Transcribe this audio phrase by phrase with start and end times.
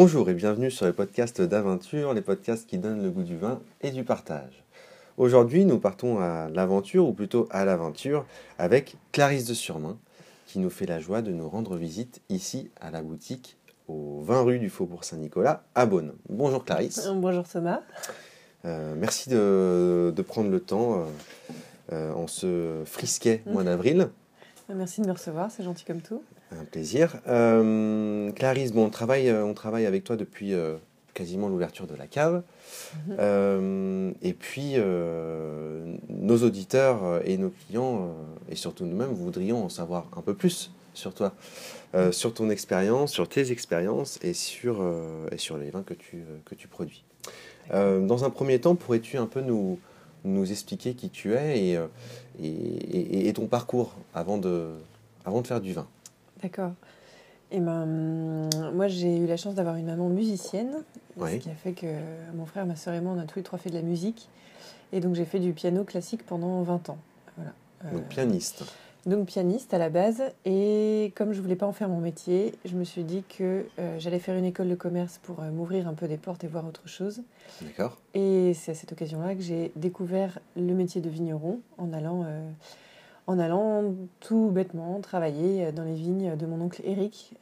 [0.00, 3.60] Bonjour et bienvenue sur les podcasts d'aventure, les podcasts qui donnent le goût du vin
[3.80, 4.62] et du partage.
[5.16, 8.24] Aujourd'hui, nous partons à l'aventure, ou plutôt à l'aventure,
[8.60, 9.98] avec Clarisse de Surmain,
[10.46, 13.56] qui nous fait la joie de nous rendre visite ici à la boutique
[13.88, 16.12] au 20 rue du Faubourg Saint-Nicolas à Beaune.
[16.28, 17.08] Bonjour Clarisse.
[17.16, 17.80] Bonjour Thomas.
[18.66, 21.04] Euh, merci de, prendre le temps euh,
[21.92, 24.10] euh, en ce frisquet mois d'avril.
[24.74, 26.22] Merci de me recevoir, c'est gentil comme tout.
[26.52, 27.16] Un plaisir.
[27.26, 30.76] Euh, Clarisse, bon, on, travaille, euh, on travaille avec toi depuis euh,
[31.14, 32.42] quasiment l'ouverture de la cave.
[33.06, 34.14] Mhm.
[34.22, 34.76] et puis,
[36.08, 38.14] nos auditeurs et nos clients,
[38.50, 41.32] et surtout nous-mêmes, voudrions en savoir un peu plus sur toi,
[41.94, 42.12] mhm.
[42.12, 44.84] sur ton expérience, sur tes expériences et sur,
[45.32, 47.04] et sur les vins que tu, que tu produis.
[47.72, 49.78] dans un premier temps, pourrais-tu un peu nous,
[50.24, 51.78] nous expliquer qui tu es et,
[52.42, 54.70] et, et ton parcours avant de,
[55.24, 55.86] avant de faire du vin
[56.42, 56.72] D'accord.
[57.50, 57.86] Et eh ben,
[58.74, 60.82] moi, j'ai eu la chance d'avoir une maman musicienne,
[61.18, 61.86] ce qui a fait que
[62.34, 64.28] mon frère, ma soeur et moi, on a tous les trois fait de la musique.
[64.92, 66.98] Et donc, j'ai fait du piano classique pendant 20 ans.
[67.36, 67.52] Voilà.
[67.96, 68.64] Donc, pianiste.
[69.08, 70.22] Donc, pianiste à la base.
[70.44, 73.98] Et comme je voulais pas en faire mon métier, je me suis dit que euh,
[73.98, 76.66] j'allais faire une école de commerce pour euh, m'ouvrir un peu des portes et voir
[76.66, 77.22] autre chose.
[77.62, 77.96] D'accord.
[78.12, 82.50] Et c'est à cette occasion-là que j'ai découvert le métier de vigneron en allant euh,
[83.26, 87.34] en allant tout bêtement travailler dans les vignes de mon oncle Eric,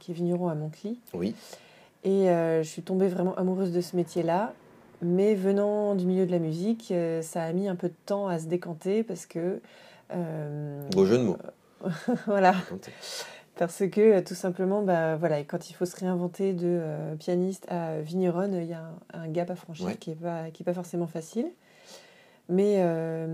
[0.00, 0.98] qui est vigneron à Montcly.
[1.12, 1.34] Oui.
[2.02, 4.54] Et je suis tombée vraiment amoureuse de ce métier-là.
[5.02, 8.38] Mais venant du milieu de la musique, ça a mis un peu de temps à
[8.38, 9.60] se décanter parce que.
[10.10, 11.38] Beau jeu de mots.
[12.26, 12.54] voilà.
[13.56, 16.80] Parce que tout simplement, bah, voilà, quand il faut se réinventer de
[17.18, 20.66] pianiste à vigneronne, il y a un, gap à franchir qui n'est pas, qui est
[20.66, 21.46] pas forcément facile.
[22.48, 22.82] Mais,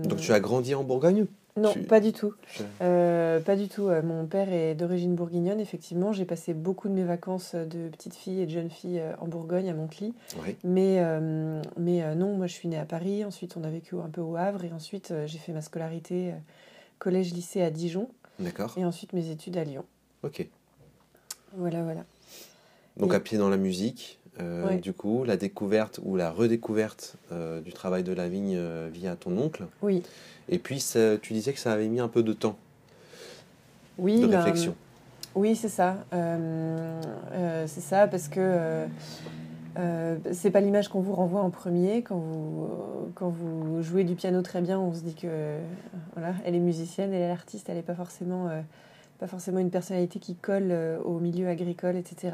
[0.03, 1.25] Donc tu as grandi en Bourgogne?
[1.57, 2.33] Non, pas du tout.
[2.81, 3.87] Euh, pas du tout.
[3.87, 6.13] Euh, mon père est d'origine bourguignonne, effectivement.
[6.13, 9.27] J'ai passé beaucoup de mes vacances de petite fille et de jeune fille euh, en
[9.27, 10.13] Bourgogne, à Montcly.
[10.63, 11.01] Mais,
[11.77, 13.25] mais non, moi je suis née à Paris.
[13.25, 14.63] Ensuite, on a vécu un peu au Havre.
[14.63, 16.33] Et ensuite, j'ai fait ma scolarité
[16.99, 18.09] collège-lycée à Dijon.
[18.39, 18.73] D'accord.
[18.77, 19.85] Et ensuite, mes études à Lyon.
[20.23, 20.47] Ok.
[21.53, 22.05] Voilà, voilà.
[22.97, 24.19] Donc, à pied dans la musique.
[24.81, 27.15] Du coup, la découverte ou la redécouverte
[27.63, 28.59] du travail de la vigne
[28.91, 29.65] via ton oncle.
[29.81, 30.03] Oui.
[30.49, 30.83] Et puis,
[31.21, 32.57] tu disais que ça avait mis un peu de temps
[33.97, 34.75] oui, de réflexion.
[35.35, 35.97] oui, c'est ça.
[36.13, 37.01] Euh,
[37.33, 38.85] euh, c'est ça parce que
[39.77, 42.01] euh, c'est pas l'image qu'on vous renvoie en premier.
[42.01, 42.67] Quand vous,
[43.15, 45.57] quand vous jouez du piano très bien, on se dit que
[46.13, 48.49] voilà, elle est musicienne, elle est artiste, elle n'est pas forcément,
[49.19, 50.73] pas forcément une personnalité qui colle
[51.05, 52.33] au milieu agricole, etc.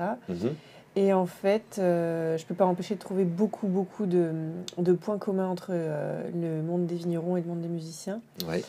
[0.97, 4.31] Et en fait, euh, je ne peux pas empêcher de trouver beaucoup, beaucoup de,
[4.79, 8.19] de points communs entre euh, le monde des vignerons et le monde des musiciens.
[8.47, 8.63] Ouais.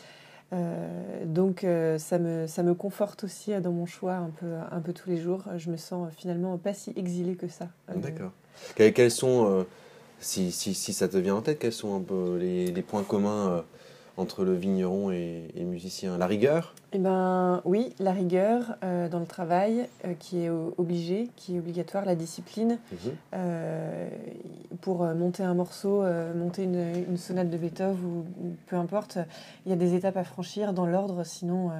[0.53, 1.65] Euh, donc
[1.97, 5.17] ça, me, ça me conforte aussi dans mon choix un peu, un peu tous les
[5.17, 5.43] jours.
[5.57, 7.67] Je me sens finalement pas si exilée que ça.
[7.95, 8.31] D'accord.
[8.75, 9.65] Quels, sont,
[10.19, 13.03] si, si, si, ça te vient en tête, quels sont un peu les, les points
[13.03, 13.63] communs
[14.19, 16.75] entre le vigneron et, le musicien La rigueur?
[16.91, 21.59] Eh ben oui, la rigueur euh, dans le travail euh, qui est obligée, qui est
[21.59, 22.79] obligatoire, la discipline.
[22.91, 22.97] Mhm.
[23.35, 24.09] Euh,
[24.81, 26.03] pour monter un morceau,
[26.35, 28.25] monter une, sonate de Beethoven ou,
[28.67, 29.17] peu importe,
[29.65, 31.71] il y a des étapes à franchir dans l'ordre, sinon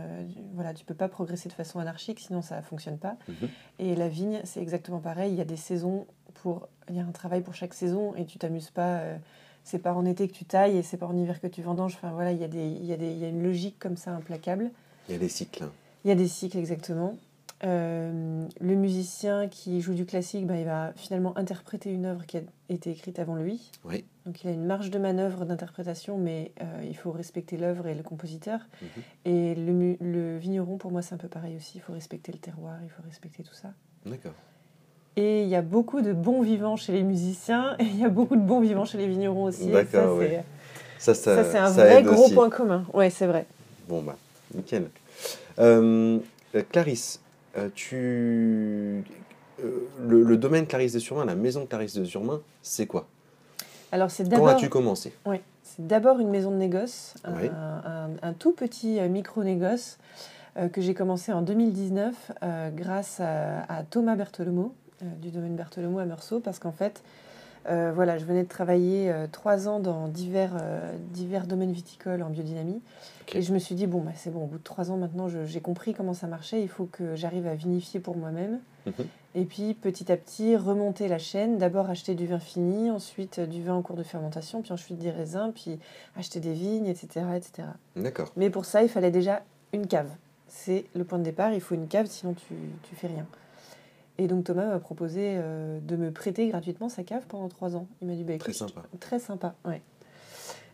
[0.54, 3.16] voilà, tu peux pas progresser de façon anarchique, sinon ça fonctionne pas.
[3.30, 3.50] Mhm.
[3.80, 7.04] Et la vigne, c'est exactement pareil, il y a des saisons pour, il y a
[7.04, 9.00] un travail pour chaque saison et tu t'amuses pas
[9.70, 11.94] c'est pas en été que tu tailles et c'est pas en hiver que tu vendanges.
[11.96, 14.12] Enfin voilà, il y, a des, y, a des, y a une logique comme ça
[14.12, 14.72] implacable.
[15.08, 15.66] Il y a des cycles.
[16.04, 17.18] Il y a des cycles, exactement.
[17.66, 22.38] Euh, le musicien qui joue du classique, bah, il va finalement interpréter une œuvre qui
[22.38, 23.70] a été écrite avant lui.
[23.84, 24.06] Oui.
[24.26, 27.96] Donc il a une marge de manœuvre d'interprétation, mais euh, il faut respecter l'œuvre et
[27.96, 28.62] le compositeur.
[28.82, 28.88] Mhm.
[29.26, 31.74] Et le, le vigneron, pour moi, c'est un peu pareil aussi.
[31.76, 33.74] Il faut respecter le terroir, il faut respecter tout ça.
[34.06, 34.34] D'accord.
[35.20, 38.10] Et il y a beaucoup de bons vivants chez les musiciens et il y a
[38.10, 39.68] beaucoup de bons vivants chez les vignerons aussi.
[39.68, 40.28] D'accord, oui.
[40.98, 42.86] Ça, ça, c'est un vrai gros point commun.
[42.94, 43.46] Oui, c'est vrai.
[43.90, 44.16] Bon, bah,
[44.56, 44.90] nickel.
[45.60, 46.20] Euh,
[46.72, 47.20] Clarisse,
[47.58, 49.04] euh, tu...
[49.62, 53.06] Euh, le, domaine Clarisse de Surmain, la maison Clarisse de Surmain, c'est quoi?
[53.92, 54.48] Alors, c'est d'abord...
[54.48, 55.12] Quand as-tu commencé?
[55.26, 59.98] Oui, c'est d'abord une maison de négoce, un, un, tout petit micro-négoce
[60.72, 62.16] que j'ai commencé en 2019
[62.74, 67.04] grâce à, à Thomas Bertolomo, euh, du domaine Berthelot à Meursault parce qu'en fait,
[67.70, 70.56] euh, voilà, je venais de travailler euh, trois ans dans divers,
[71.12, 72.82] divers domaines viticoles en biodynamie.
[73.34, 75.28] Et je me suis dit, bon, bah, c'est bon, au bout de trois ans maintenant,
[75.28, 76.62] j'ai compris comment ça marchait.
[76.62, 78.60] Il faut que j'arrive à vinifier pour moi-même.
[78.86, 79.06] Mhm.
[79.36, 81.58] Et puis, petit à petit, remonter la chaîne.
[81.58, 85.12] D'abord, acheter du vin fini, ensuite du vin en cours de fermentation, puis ensuite des
[85.12, 85.80] raisins, puis
[86.18, 87.26] acheter des vignes, etc.
[87.36, 87.68] etc.
[87.96, 88.32] D'accord.
[88.36, 90.10] Mais pour ça, il fallait déjà une cave.
[90.48, 91.54] C'est le point de départ.
[91.54, 93.28] Il faut une cave, sinon tu, tu fais rien.
[94.20, 97.88] Et donc Thomas m'a proposé de me prêter gratuitement sa cave pendant trois ans.
[98.02, 98.84] Il m'a dit bah, Très sympa.
[99.00, 99.82] Très sympa, ouais.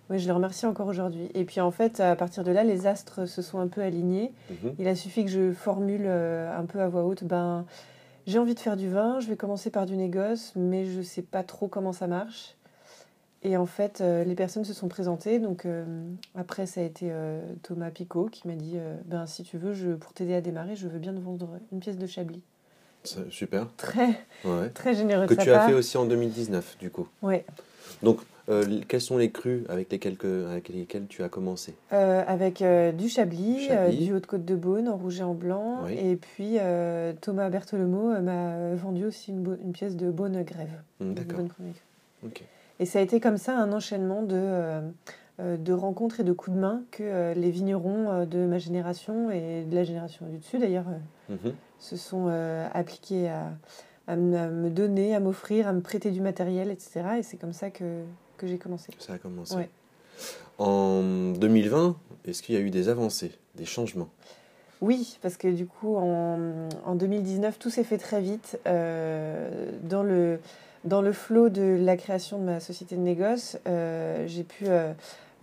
[0.10, 1.30] Oui, je le remercie encore aujourd'hui.
[1.34, 4.34] Et puis en fait, à partir de là, les astres se sont un peu alignés.
[4.50, 4.76] Mhm.
[4.80, 7.66] Il a suffi que je formule un peu à voix haute, ben,
[8.28, 11.04] j'ai envie de faire du vin, je vais commencer par du négoce, mais je ne
[11.04, 12.56] sais pas trop comment ça marche.
[13.44, 15.38] Et en fait, euh, les personnes se sont présentées.
[15.38, 15.86] Donc euh,
[16.34, 19.92] après, ça a été euh, Thomas Picot qui m'a dit ben, si tu veux, je,
[19.92, 22.42] pour t'aider à démarrer, je veux bien te vendre une pièce de Chablis.
[23.30, 23.68] Super.
[23.78, 24.20] Très,
[24.74, 25.28] très généreux.
[25.28, 27.08] Que tu as fait aussi en 2019, du coup.
[27.22, 27.38] Oui.
[28.04, 28.20] Donc,
[28.88, 30.18] quels sont les crus avec lesquels,
[30.50, 31.76] avec lesquels tu as commencé?
[31.92, 32.64] Avec
[32.98, 35.88] du Chablis, du Haute-Côte de Beaune en rouge et en blanc.
[35.88, 36.58] Et puis,
[37.22, 40.82] Thomas Berthelemo m'a vendu aussi une, une, pièce de Beaune Grève.
[41.00, 41.40] D'accord.
[42.24, 42.44] Ok.
[42.80, 44.82] Et ça a été comme ça un enchaînement de, euh,
[45.40, 49.32] euh, de rencontres et de coups de main que euh, les vignerons de ma génération
[49.32, 50.86] et de la génération du dessus d'ailleurs
[51.30, 51.54] mhm.
[51.80, 52.28] Se sont
[52.74, 53.52] appliqués à,
[54.08, 57.02] à, me donner, à m'offrir, à me prêter du matériel, etc.
[57.20, 58.04] Et c'est comme ça que,
[58.38, 58.92] que j'ai commencé.
[59.00, 59.70] Ça a commencé.
[60.58, 61.02] En
[61.34, 64.10] 2020, est-ce qu'il y a eu des avancées, des changements?
[64.82, 68.58] Oui, parce que du coup, en, en 2019, tout s'est fait très vite.
[68.66, 70.40] dans le,
[70.86, 74.94] dans le flot de la création de ma société de négoce, euh, j'ai pu euh,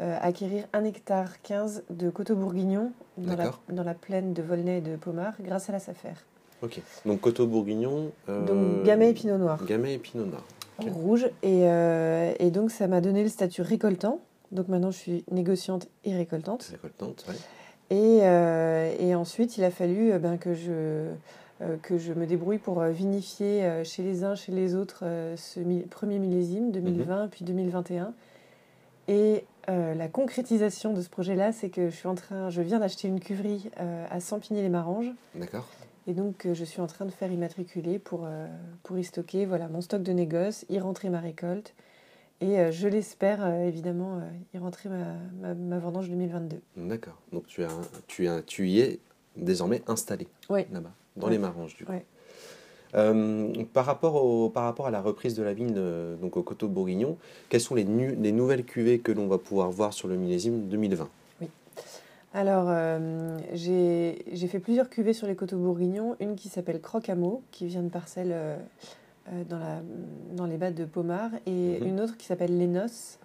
[0.02, 4.78] euh, acquérir un hectare 15 de coteaux bourguignon dans la, dans la, plaine de Volnay
[4.78, 6.14] et de Pomard grâce à la SAFER.
[6.62, 8.12] Ok, donc coteaux bourguignon.
[8.28, 9.64] donc gamay et pinot noir.
[9.64, 10.44] Gamay et pinot noir.
[10.78, 11.28] Rouge.
[11.42, 14.20] Et, et, donc ça m'a donné le statut récoltant.
[14.52, 16.62] Donc maintenant je suis négociante et récoltante.
[16.70, 17.34] Récoltante, oui.
[17.90, 21.10] Et, et, ensuite il a fallu ben, que je
[21.62, 25.04] euh, que je me débrouille pour euh, vinifier euh, chez les uns, chez les autres
[25.36, 27.28] ce premier millésime 2020 mhm.
[27.30, 28.12] puis 2021.
[29.08, 33.08] Et la concrétisation de ce projet-là, c'est que je suis en train, je viens d'acheter
[33.08, 35.12] une cuverie à Sampigny-les-Maranges.
[35.34, 35.68] D'accord.
[36.06, 38.28] Et donc, je suis en train de faire immatriculer pour,
[38.82, 41.74] pour y stocker voilà, mon stock de négoce, y rentrer ma récolte.
[42.40, 44.20] Et je l'espère, évidemment,
[44.52, 46.60] y rentrer ma, ma, vendange 2022.
[46.76, 47.20] D'accord.
[47.32, 47.68] Donc, tu, as,
[48.08, 48.98] tu, as, tu y es
[49.36, 50.66] désormais installé oui.
[50.72, 51.92] là-bas dans les Maranges du coup.
[52.94, 56.42] Euh, par, rapport au, par rapport à la reprise de la vigne euh, donc au
[56.42, 57.16] coteau bourguignon,
[57.48, 61.08] quelles sont les, les nouvelles cuvées que l'on va pouvoir voir sur le millésime 2020
[61.40, 61.48] Oui.
[62.34, 66.16] Alors, euh, j'ai fait plusieurs cuvées sur les coteaux bourguignons.
[66.20, 68.34] Une qui s'appelle Crocamo, qui vient de parcelles
[69.48, 69.80] dans, la,
[70.32, 71.86] dans les bas de Pomard, et mhm.
[71.86, 73.18] une autre qui s'appelle Les Noces,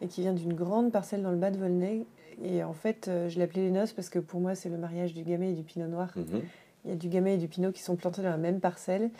[0.00, 2.04] et qui vient d'une grande parcelle dans le bas de Volnay.
[2.44, 5.22] Et en fait, je l'appelais Les Noces parce que pour moi, c'est le mariage du
[5.22, 6.12] gamay et du pinot noir.
[6.14, 6.42] Mhm.
[6.88, 9.10] Il y a du gamay et du pinot qui sont plantés dans la même parcelle.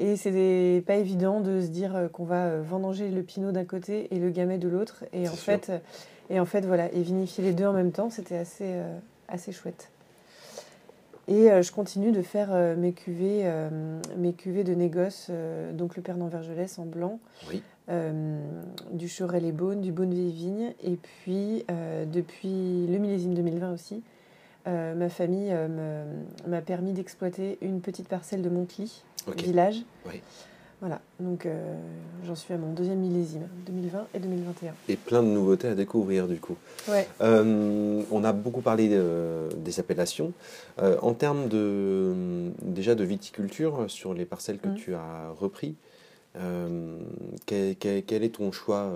[0.00, 3.64] Et c'est pas évident de se dire euh, qu'on va euh, vendanger le pinot d'un
[3.64, 5.04] côté et le gamay de l'autre.
[5.12, 5.70] Et en fait,
[6.30, 8.98] et en fait, voilà, et vinifier les deux en même temps, c'était assez, euh,
[9.28, 9.90] assez chouette.
[11.28, 13.48] Et je continue de faire mes cuvées,
[14.16, 15.30] mes cuvées de négoce,
[15.72, 17.62] donc le Pernod Vergelès en blanc, oui.
[18.90, 21.64] du Chorel et Beaune, du Bonne Vieille Vigne, et puis
[22.12, 24.02] depuis le millésime 2020 aussi,
[24.66, 26.04] euh, ma famille euh,
[26.46, 29.02] m'a permis d'exploiter une petite parcelle de Montcly,
[29.36, 29.82] village.
[30.80, 31.76] Voilà, donc euh,
[32.26, 34.72] j'en suis à mon deuxième millésime, 2020 et 2021.
[34.88, 36.56] Et plein de nouveautés à découvrir du coup.
[36.88, 37.06] Ouais.
[37.20, 40.32] on a beaucoup parlé des appellations.
[40.80, 44.74] en termes de, déjà de viticulture, sur les parcelles que mmh.
[44.74, 45.76] tu as repris,
[47.46, 48.90] quel, quel, est ton choix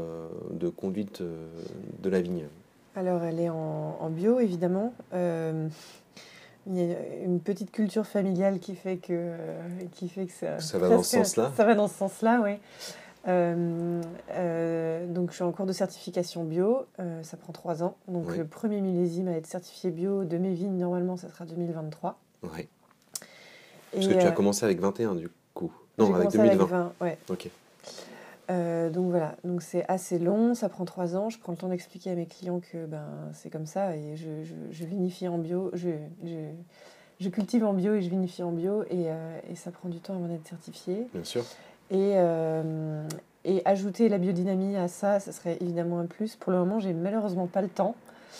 [0.50, 2.46] de conduite de la vigne?
[2.96, 4.94] Alors, elle est en, bio, évidemment.
[5.12, 5.68] Euh,
[6.66, 9.34] il y a une petite culture familiale qui fait que,
[9.92, 11.52] qui fait que ça, ça va dans ce sens-là.
[11.56, 12.52] Ça va dans ce sens-là, oui.
[13.28, 14.00] Euh,
[14.30, 16.86] euh, donc, je suis en cours de certification bio.
[17.22, 17.96] ça prend trois ans.
[18.08, 22.18] Donc, le premier millésime à être certifié bio de mes vignes, normalement, ça sera 2023.
[22.44, 22.68] Oui.
[23.92, 25.70] Parce que tu as commencé avec 21, du coup.
[25.98, 26.50] Non, avec 2020.
[26.50, 27.18] Avec 20, ouais.
[27.28, 27.50] Ok.
[28.48, 31.30] Euh, donc voilà, donc c'est assez long, ça prend trois ans.
[31.30, 34.44] Je prends le temps d'expliquer à mes clients que ben, c'est comme ça et je,
[34.70, 35.90] je, vinifie en bio, je,
[37.18, 39.98] je, cultive en bio et je vinifie en bio et, euh, et ça prend du
[39.98, 41.08] temps avant d'être certifié.
[41.12, 41.44] Bien sûr.
[41.90, 43.06] Et, euh,
[43.44, 46.36] et ajouter la biodynamie à ça, ça serait évidemment un plus.
[46.36, 47.94] Pour le moment, j'ai malheureusement pas le temps.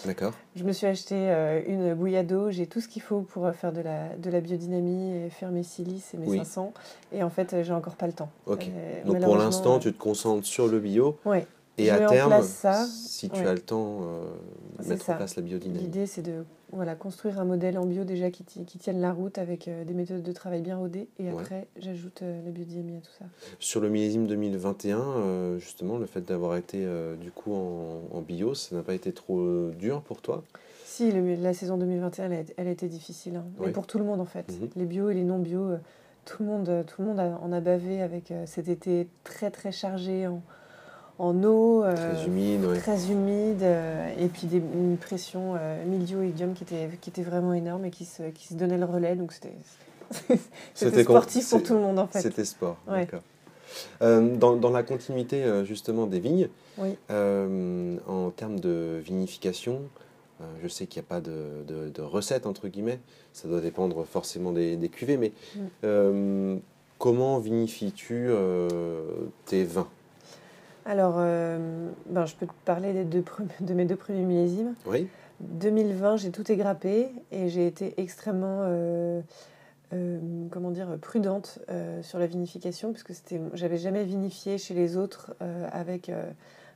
[0.04, 0.32] D'accord.
[0.54, 3.52] Je me suis acheté euh, une bouillie d'eau, j'ai tout ce qu'il faut pour euh,
[3.52, 6.72] faire de la, de la biodynamie et faire mes silices et mes 500.
[7.12, 8.30] Et en fait, j'ai encore pas le temps.
[8.46, 8.68] Ok.
[9.04, 11.18] Donc pour l'instant, tu te concentres sur le bio.
[11.24, 11.46] Ouais.
[11.78, 15.78] Et à terme, si tu as le temps, euh, mettre en place la biodynamie.
[15.78, 19.38] L'idée, c'est de voilà, construire un modèle en bio déjà qui, qui tienne la route
[19.38, 21.08] avec euh, des méthodes de travail bien rodées.
[21.18, 23.26] Et après, j'ajoute euh, la biodynamie à tout ça.
[23.58, 26.86] Sur le millésime 2021, justement, le fait d'avoir été
[27.20, 30.44] du coup en, bio, ça n'a pas été trop dur pour toi?
[30.84, 33.36] Si, la saison 2021, elle a, elle a été difficile.
[33.36, 33.44] Hein.
[33.60, 34.50] Mais pour tout le monde, en fait.
[34.50, 34.70] Mhm.
[34.76, 35.72] Les bio et les non bio
[36.24, 40.26] tout le monde, tout le monde en a bavé avec cet été très très chargé
[40.26, 40.42] en,
[41.18, 41.82] en eau.
[41.82, 43.62] très humide, Très humide.
[43.62, 45.54] et puis des, une pression
[45.86, 48.84] milieu idiome qui était, qui était vraiment énorme et qui se, qui se donnait le
[48.84, 49.16] relais.
[49.16, 49.54] Donc c'était
[51.02, 52.20] sportif pour tout le monde en fait.
[52.20, 53.22] C'était sport, d'accord.
[54.00, 56.48] dans, dans, la continuité justement des vignes,
[57.08, 59.82] en termes de vinification,
[60.40, 63.00] euh, je sais qu'il n'y a pas de, de, recette, entre guillemets,
[63.32, 65.60] ça doit dépendre forcément des, des cuvées, mais mm.
[65.84, 66.56] euh,
[66.98, 69.08] comment vinifies-tu euh,
[69.46, 69.88] tes vins?
[70.86, 73.24] Alors, ben, je peux te parler des deux,
[73.60, 74.74] de mes deux premiers millésimes.
[74.86, 75.08] Oui.
[75.40, 78.64] 2020, j'ai tout égrappé et j'ai été extrêmement
[80.50, 81.58] comment dire, prudente
[82.00, 83.12] sur la vinification, puisque
[83.52, 85.36] j'avais jamais vinifié chez les autres
[85.72, 86.10] avec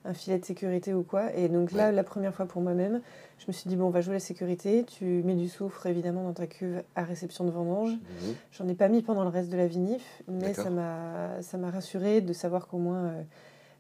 [0.05, 1.35] un filet de sécurité ou quoi.
[1.35, 3.01] Et donc là, la première fois pour moi-même,
[3.39, 4.85] je me suis dit, bon, on va jouer la sécurité.
[4.85, 7.93] Tu mets du soufre, évidemment, dans ta cuve à réception de vendange.
[7.93, 8.35] Mhm.
[8.53, 12.33] J'en ai pas mis pendant le reste de la vinif, mais ça m'a rassuré de
[12.33, 13.23] savoir qu'au moins euh,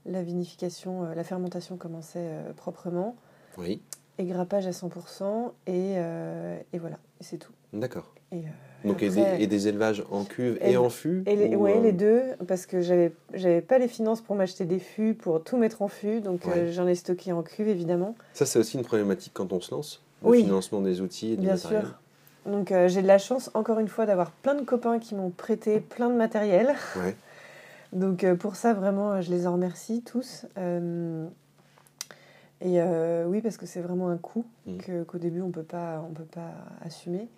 [0.07, 3.17] la vinification, euh, la fermentation commençait euh, proprement.
[3.59, 3.83] Oui.
[4.19, 7.53] Et grappage à 100%, et, et voilà, et c'est tout.
[7.73, 8.13] D'accord.
[8.33, 8.43] Et,
[8.85, 12.81] donc, et, des, élevages en cuve et, en fût Oui, euh, les deux, parce que
[12.81, 16.47] j'avais, j'avais pas les finances pour m'acheter des fûts, pour tout mettre en fût, donc
[16.47, 18.15] euh, j'en ai stocké en cuve, évidemment.
[18.33, 21.43] Ça, c'est aussi une problématique quand on se lance, le financement des outils et du
[21.43, 21.83] bien matériel.
[21.83, 21.95] sûr.
[22.47, 25.31] Donc, euh, j'ai de la chance, encore une fois, d'avoir plein de copains qui m'ont
[25.31, 26.75] prêté plein de matériel.
[26.97, 27.17] Ouais.
[27.93, 30.47] Donc, pour ça, vraiment, je les en remercie tous.
[32.61, 32.81] et
[33.27, 35.05] oui, parce que c'est vraiment un coût mmh.
[35.07, 36.53] qu'au début, on on peut pas
[36.85, 37.29] assumer.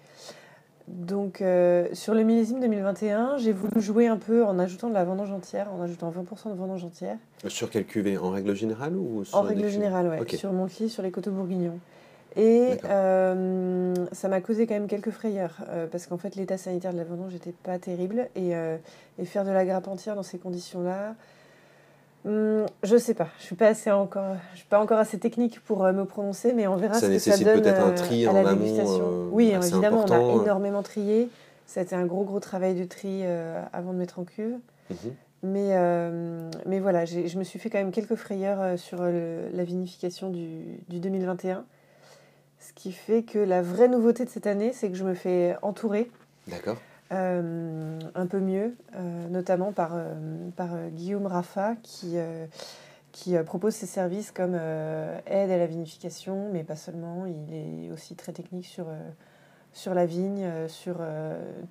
[0.88, 5.04] Donc, euh, sur le millésime 2021, j'ai voulu jouer un peu en ajoutant de la
[5.04, 7.16] vendange entière, en ajoutant 20% de vendange entière.
[7.46, 8.18] Sur quelle cuvée?
[8.18, 10.36] En règle générale ou En règle générale, oui.
[10.36, 11.78] Sur mon fils, sur les coteaux bourguignons.
[12.36, 16.92] Et euh, ça m'a causé quand même quelques frayeurs, euh, parce qu'en fait, l'état sanitaire
[16.92, 18.28] de la vendange n'était pas terrible.
[18.36, 18.52] Et,
[19.18, 21.14] et, faire de la grappe entière dans ces conditions-là,
[22.24, 25.58] Hmm, je sais pas, je suis pas assez encore, je suis pas encore assez technique
[25.64, 28.26] pour euh, me prononcer, mais on verra ce que ça donne peut-être un euh, tri
[28.26, 29.02] dégustation.
[29.02, 31.28] Euh, oui, évidemment, on a énormément trié.
[31.66, 33.24] C'était un gros gros travail de tri
[33.72, 34.58] avant de mettre en cuve.
[34.90, 34.96] Mhm.
[35.44, 35.76] Mais,
[36.66, 41.00] mais voilà, je me suis fait quand même quelques frayeurs sur la vinification du, du
[41.00, 41.64] 2021.
[42.74, 45.56] Ce qui fait que la vraie nouveauté de cette année, c'est que je me fais
[45.62, 46.10] entourer.
[46.48, 46.78] D'accord.
[47.12, 50.14] Euh, un peu mieux, euh, notamment par, euh,
[50.56, 52.16] par Guillaume Raffa qui,
[53.12, 57.26] qui propose ses services comme aide à la vinification, mais pas seulement.
[57.26, 58.86] Il est aussi très technique sur,
[59.72, 61.00] sur la vigne, sur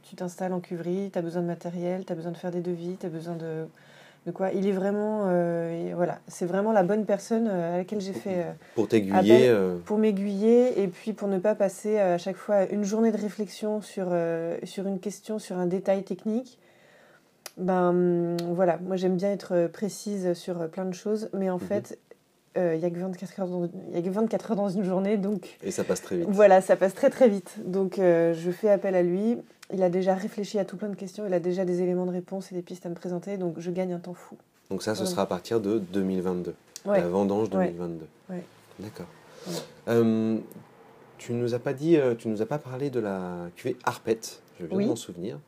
[0.03, 2.61] tu t'installes en cuverie, tu as besoin de matériel, tu as besoin de faire des
[2.61, 3.67] devis, tu as besoin de
[4.25, 8.01] de quoi il est vraiment euh, voilà c'est vraiment la bonne personne euh, à laquelle
[8.01, 9.51] j'ai fait euh, pour t'aiguiller
[9.85, 13.81] pour m'aiguiller et puis pour ne pas passer à chaque fois une journée de réflexion
[13.81, 14.13] sur
[14.63, 16.59] sur une question sur un détail technique.
[17.57, 21.61] Ben voilà moi j'aime bien être précise sur plein de choses mais en mhm.
[21.61, 21.99] fait
[22.57, 25.17] il n'y a, que 24 heures dans, y a que 24 heures dans une journée
[25.17, 26.27] donc et ça passe très vite.
[26.29, 27.55] voilà ça passe très très vite.
[27.65, 29.37] Donc je fais appel à lui
[29.73, 32.11] il a déjà réfléchi à tout plein de questions, il a déjà des éléments de
[32.11, 34.37] réponse et des pistes à me présenter, donc je gagne un temps fou.
[34.69, 38.05] Donc ça, ce sera à partir de 2022, la vendange 2022.
[38.29, 38.43] Ouais.
[38.79, 39.07] D'accord.
[39.87, 40.37] Euh,
[41.17, 44.41] tu nous as pas dit, euh, tu nous as pas parlé de la cuvée Arpette.
[44.59, 45.39] Je viens de m'en souvenir.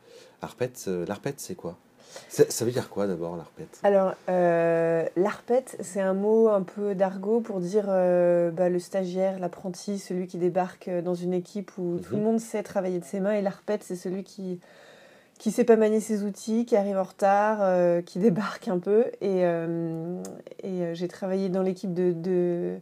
[0.42, 1.78] Arpette, euh, l'arpette, c'est quoi?
[2.30, 3.80] Ça veut dire quoi d'abord l'arpette?
[3.84, 9.40] Alors, euh, l'arpette, c'est un mot un peu d'argot pour dire euh, bah, le stagiaire,
[9.40, 12.24] l'apprenti, celui qui débarque dans une équipe où tout le mhm.
[12.24, 13.34] monde sait travailler de ses mains.
[13.34, 14.60] Et l'arpette, c'est celui qui
[15.40, 19.06] qui sait pas manier ses outils, qui arrive en retard, euh, qui débarque un peu.
[19.20, 19.44] Et,
[20.64, 22.78] et j'ai travaillé dans l'équipe de, de,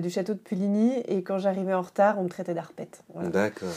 [0.00, 1.00] du château de Puligny.
[1.06, 3.02] Et quand j'arrivais en retard, on me traitait d'arpette.
[3.14, 3.68] D'accord.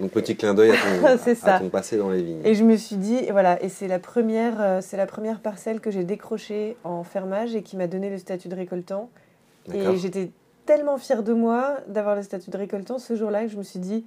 [0.00, 1.16] Donc petit clin d'œil à,
[1.58, 2.42] ton, passé dans les vignes.
[2.44, 5.40] Et je me suis dit, et voilà, et c'est la première, euh, c'est la première
[5.40, 9.10] parcelle que j'ai décrochée en fermage et qui m'a donné le statut de récoltant.
[9.72, 10.30] Et j'étais
[10.64, 13.80] tellement fière de moi d'avoir le statut de récoltant ce jour-là que je me suis
[13.80, 14.04] dit,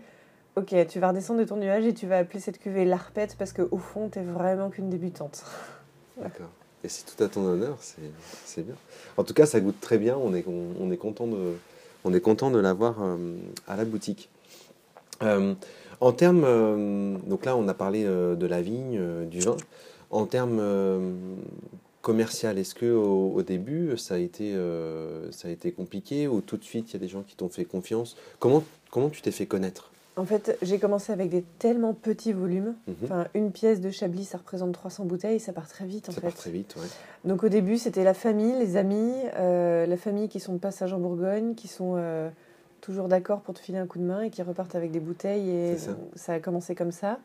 [0.56, 3.54] ok, tu vas redescendre de ton nuage et tu vas appeler cette cuvée l'arpette parce
[3.54, 5.44] qu'au fond, tu n'es vraiment qu'une débutante.
[6.18, 6.50] D'accord.
[6.84, 8.76] Et c'est tout à ton honneur, c'est bien.
[9.18, 10.18] En tout cas, ça goûte très bien.
[10.18, 11.56] On est, on, est content de,
[12.06, 13.36] on est content de l'avoir euh,
[13.68, 14.30] à la boutique.
[15.24, 15.54] Euh,
[16.02, 19.00] en termes, euh, donc là on a parlé euh, de la vigne,
[19.30, 19.58] du vin.
[20.12, 20.62] En termes
[22.02, 24.56] commercial, est-ce que au, début ça a été
[25.32, 27.50] ça a été compliqué ou tout de suite il y a des gens qui t'ont
[27.50, 28.16] fait confiance?
[28.40, 29.92] Comment comment tu t'es fait connaître?
[30.16, 32.74] En fait, j'ai commencé avec des tellement petits volumes.
[32.88, 32.96] Mhm.
[33.04, 36.20] Enfin, une pièce de Chablis, ça représente 300 bouteilles, ça part très vite en ça
[36.20, 36.28] fait.
[36.28, 36.88] part très vite, ouais.
[37.24, 41.00] Donc au début, c'était la famille, les amis, la famille qui sont de passage en
[41.00, 41.98] Bourgogne, qui sont
[42.82, 45.50] toujours d'accord pour te filer un coup de main et qui repartent avec des bouteilles.
[45.50, 45.78] Et
[46.16, 46.34] ça.
[46.34, 47.20] a commencé comme ça.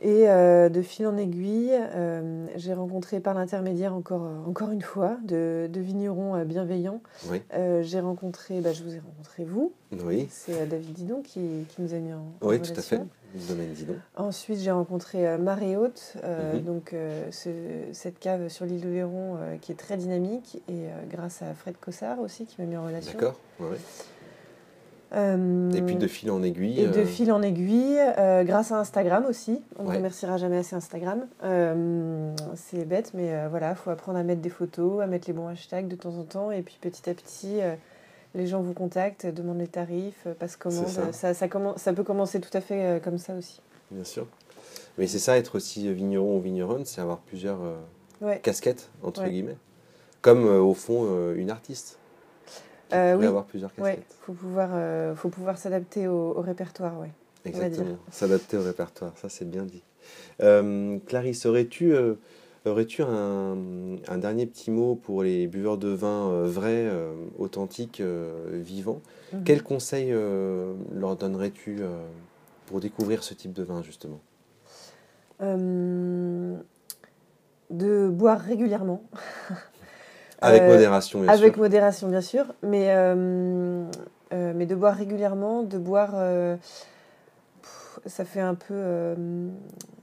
[0.00, 4.82] Et euh, de fil en aiguille, euh, j'ai rencontré par l'intermédiaire encore, euh, encore une
[4.82, 7.00] fois de, de vignerons bienveillants.
[7.28, 7.42] Oui.
[7.82, 9.72] j'ai rencontré, bah, je vous ai rencontré vous.
[10.04, 10.28] Oui.
[10.30, 13.00] C'est David Didon qui, qui, nous a mis en, oui, tout à fait.
[13.48, 13.96] Domaine Didon.
[14.16, 16.62] Ensuite, j'ai rencontré Marée Haute, mhm.
[16.62, 16.94] donc
[17.32, 22.20] cette cave sur l'île de Véron qui est très dynamique et grâce à Fred Cossard
[22.20, 23.18] aussi qui m'a mis en relation.
[23.18, 23.38] D'accord.
[23.58, 23.76] Oui.
[25.14, 26.80] Euh, et puis de fil en aiguille.
[26.80, 29.62] Et de euh, fil en aiguille, euh, grâce à Instagram aussi.
[29.78, 31.26] On ne remerciera jamais assez Instagram.
[32.54, 35.48] c'est bête, mais voilà, il faut apprendre à mettre des photos, à mettre les bons
[35.48, 36.50] hashtags de temps en temps.
[36.50, 37.60] Et puis petit à petit,
[38.34, 40.88] les gens vous contactent, demandent les tarifs, passent commande.
[41.12, 41.34] Ça.
[41.34, 43.60] Ça, commence, ça peut commencer tout à fait comme ça aussi.
[43.90, 44.26] Bien sûr.
[44.98, 47.60] Mais c'est ça, être aussi vigneron ou vigneronne, c'est avoir plusieurs
[48.42, 49.56] casquettes, entre guillemets.
[50.20, 51.97] Comme au fond, une artiste.
[52.92, 53.26] Euh, oui.
[53.26, 54.04] avoir plusieurs casquettes.
[54.08, 57.10] Il faut pouvoir, euh, faut pouvoir s'adapter au, répertoire, ouais.
[57.44, 59.82] Exactement, s'adapter au répertoire, ça c'est bien dit.
[60.42, 61.94] Euh, Clarisse, aurais-tu
[62.66, 63.56] aurais un,
[64.08, 66.90] un, dernier petit mot pour les buveurs de vin vrais,
[67.38, 68.02] authentiques,
[68.52, 69.00] vivants?
[69.32, 69.44] Mhm.
[69.44, 71.80] Quel conseil leur donnerais-tu
[72.66, 74.20] pour découvrir ce type de vin, justement?
[77.70, 79.04] De boire régulièrement.
[80.40, 81.46] Avec euh, modération, bien avec sûr.
[81.46, 82.46] Avec modération, bien sûr.
[82.62, 83.84] Mais, euh,
[84.32, 86.14] euh, mais de boire régulièrement, de boire.
[88.06, 89.16] ça fait un peu.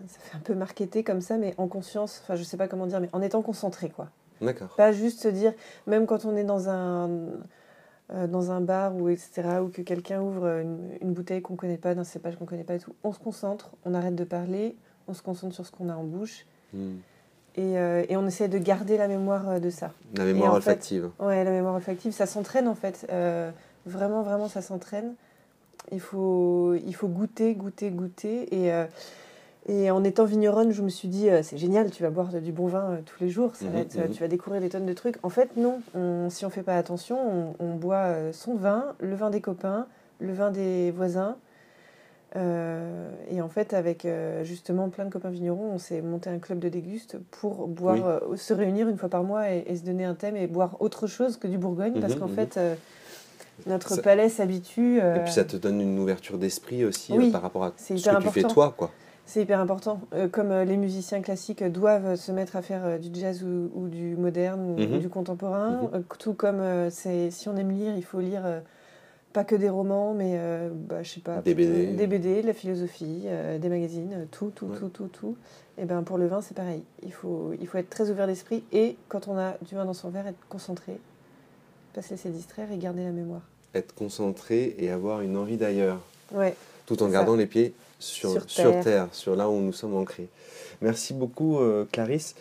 [0.08, 2.22] ça fait un peu marketé comme ça, mais en conscience.
[2.24, 4.10] Enfin, je sais pas comment dire, mais en étant concentré, quoi.
[4.42, 4.76] D'accord.
[4.76, 5.54] Pas juste se dire,
[5.88, 7.10] même quand on est dans un.
[8.28, 10.62] dans un bar ou etc ou que quelqu'un ouvre
[11.02, 13.72] une, bouteille qu'on connaît pas d'un cépage qu'on connaît pas et tout on se concentre
[13.84, 14.78] on arrête de parler
[15.08, 16.46] on se concentre sur ce qu'on a en bouche
[17.58, 19.92] Euh, et, on essaie de garder la mémoire euh, de ça.
[20.16, 21.10] La mémoire olfactive.
[21.20, 23.08] Ouais, la mémoire olfactive, ça s'entraîne en fait.
[23.12, 23.50] Euh,
[23.86, 25.14] vraiment, vraiment, ça s'entraîne.
[25.92, 28.54] Il faut, il faut goûter, goûter, goûter.
[28.56, 28.72] Et,
[29.68, 32.66] et en étant vigneronne, je me suis dit, c'est génial, tu vas boire du bon
[32.66, 34.10] vin tous les jours, ça va mhm, mhm.
[34.10, 35.18] tu vas découvrir des tonnes de trucs.
[35.22, 35.82] En fait, non,
[36.30, 39.86] si on ne fait pas attention, on boit son vin, le vin des copains,
[40.20, 41.36] le vin des voisins,
[42.36, 46.40] euh, et en fait, avec euh, justement plein de copains vignerons, on s'est monté un
[46.40, 50.04] club de déguste pour boire, euh, se réunir une fois par mois et, se donner
[50.04, 52.36] un thème et boire autre chose que du Bourgogne, parce mhm, qu'en mhm.
[52.36, 52.60] fait,
[53.68, 54.98] notre palais s'habitue.
[54.98, 58.30] Et puis ça te donne une ouverture d'esprit aussi par rapport à ce que tu
[58.30, 58.92] fais toi, quoi.
[59.28, 60.02] C'est hyper important.
[60.32, 64.80] comme les musiciens classiques doivent se mettre à faire du jazz ou, du moderne ou,
[64.80, 65.00] mhm.
[65.00, 68.44] du contemporain, tout comme si on aime lire, il faut lire
[69.36, 72.48] pas que des romans, mais euh, bah, je sais pas, des BD, des BD, de
[72.48, 75.36] la philosophie, euh, des magazines, tout, tout, tout, tout, tout.
[75.78, 76.84] Et ben pour le vin, c'est pareil.
[77.04, 79.94] Il faut, il faut être très ouvert d'esprit et quand on a du vin dans
[79.94, 80.98] son verre, être concentré,
[81.94, 83.42] pas se laisser distraire et garder la mémoire.
[83.74, 86.00] Être concentré et avoir une envie d'ailleurs.
[86.34, 86.56] Ouais.
[86.86, 89.10] Tout en gardant les pieds sur, sur, terre.
[89.12, 90.30] sur, là où nous sommes ancrés.
[90.82, 92.36] Merci beaucoup, euh, Clarisse.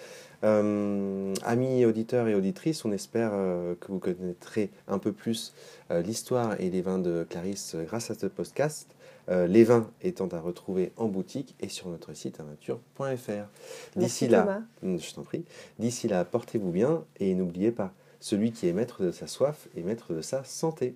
[0.44, 5.54] Euh, amis auditeurs et auditrices, on espère euh, que vous connaîtrez un peu plus
[5.90, 8.88] euh, l'histoire et les vins de Clarisse grâce à ce podcast.
[9.28, 13.48] les vins étant à retrouver en boutique et sur notre site aventure.fr.
[13.96, 15.44] D'ici là, mm, je t'en prie.
[15.78, 19.82] D'ici là, portez-vous bien et n'oubliez pas, celui qui est maître de sa soif est
[19.82, 20.94] maître de sa santé.